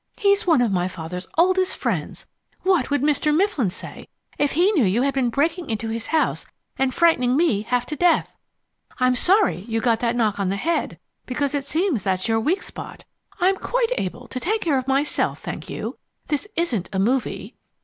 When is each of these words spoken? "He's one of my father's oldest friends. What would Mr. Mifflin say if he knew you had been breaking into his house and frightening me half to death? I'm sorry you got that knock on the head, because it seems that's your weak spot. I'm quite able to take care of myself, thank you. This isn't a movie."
"He's 0.17 0.47
one 0.47 0.61
of 0.61 0.71
my 0.71 0.87
father's 0.87 1.27
oldest 1.37 1.77
friends. 1.77 2.25
What 2.63 2.89
would 2.89 3.03
Mr. 3.03 3.31
Mifflin 3.37 3.69
say 3.69 4.07
if 4.39 4.53
he 4.53 4.71
knew 4.71 4.83
you 4.83 5.03
had 5.03 5.13
been 5.13 5.29
breaking 5.29 5.69
into 5.69 5.89
his 5.89 6.07
house 6.07 6.47
and 6.75 6.91
frightening 6.91 7.37
me 7.37 7.61
half 7.61 7.85
to 7.85 7.95
death? 7.95 8.35
I'm 8.99 9.13
sorry 9.13 9.57
you 9.67 9.79
got 9.79 9.99
that 9.99 10.15
knock 10.15 10.39
on 10.39 10.49
the 10.49 10.55
head, 10.55 10.97
because 11.27 11.53
it 11.53 11.65
seems 11.65 12.01
that's 12.01 12.27
your 12.27 12.39
weak 12.39 12.63
spot. 12.63 13.03
I'm 13.39 13.57
quite 13.57 13.91
able 13.95 14.27
to 14.29 14.39
take 14.39 14.61
care 14.61 14.79
of 14.79 14.87
myself, 14.87 15.37
thank 15.41 15.69
you. 15.69 15.99
This 16.29 16.47
isn't 16.55 16.89
a 16.91 16.97
movie." 16.97 17.55